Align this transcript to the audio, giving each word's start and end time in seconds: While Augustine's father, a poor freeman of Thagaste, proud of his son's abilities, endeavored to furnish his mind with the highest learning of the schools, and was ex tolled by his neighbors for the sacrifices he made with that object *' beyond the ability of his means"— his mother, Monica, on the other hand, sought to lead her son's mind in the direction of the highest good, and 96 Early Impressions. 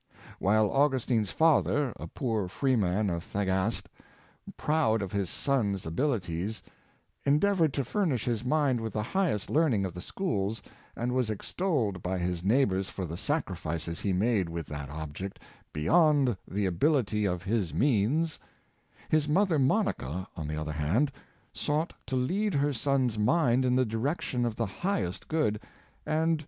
While 0.39 0.71
Augustine's 0.71 1.29
father, 1.29 1.93
a 1.95 2.07
poor 2.07 2.47
freeman 2.47 3.07
of 3.11 3.23
Thagaste, 3.23 3.87
proud 4.57 4.99
of 5.03 5.11
his 5.11 5.29
son's 5.29 5.85
abilities, 5.85 6.63
endeavored 7.23 7.71
to 7.75 7.83
furnish 7.85 8.25
his 8.25 8.43
mind 8.43 8.81
with 8.81 8.93
the 8.93 9.03
highest 9.03 9.51
learning 9.51 9.85
of 9.85 9.93
the 9.93 10.01
schools, 10.01 10.63
and 10.95 11.11
was 11.11 11.29
ex 11.29 11.53
tolled 11.53 12.01
by 12.01 12.17
his 12.17 12.43
neighbors 12.43 12.89
for 12.89 13.05
the 13.05 13.15
sacrifices 13.15 13.99
he 13.99 14.11
made 14.11 14.49
with 14.49 14.65
that 14.65 14.89
object 14.89 15.37
*' 15.57 15.71
beyond 15.71 16.35
the 16.47 16.65
ability 16.65 17.25
of 17.25 17.43
his 17.43 17.71
means"— 17.71 18.39
his 19.07 19.29
mother, 19.29 19.59
Monica, 19.59 20.27
on 20.35 20.47
the 20.47 20.59
other 20.59 20.71
hand, 20.73 21.11
sought 21.53 21.93
to 22.07 22.15
lead 22.15 22.55
her 22.55 22.73
son's 22.73 23.19
mind 23.19 23.63
in 23.63 23.75
the 23.75 23.85
direction 23.85 24.45
of 24.47 24.55
the 24.55 24.65
highest 24.65 25.27
good, 25.27 25.57
and 25.57 25.59
96 25.59 25.63
Early 26.17 26.23
Impressions. 26.31 26.39